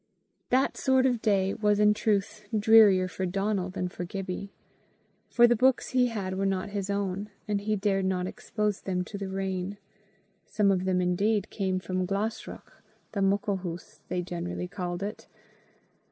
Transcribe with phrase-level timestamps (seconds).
[0.49, 4.51] That sort of day was in truth drearier for Donal than for Gibbie,
[5.29, 9.03] for the books he had were not his own, and he dared not expose them
[9.03, 9.77] to the rain;
[10.47, 15.27] some of them indeed came from Glashruach the Muckle Hoose, they generally called it!